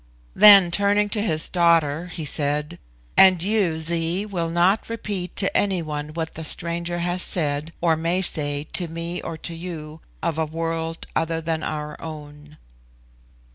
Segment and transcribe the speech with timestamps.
[0.33, 2.79] Then turning to his daughter, he said,
[3.15, 7.95] "And you, Zee, will not repeat to any one what the stranger has said, or
[7.95, 12.57] may say, to me or to you, of a world other than our own."